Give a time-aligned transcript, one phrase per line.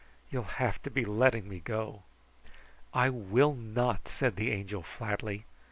[0.31, 2.01] You'll have to be letting me go!"
[2.91, 5.45] "I will not," said the Angel flatly.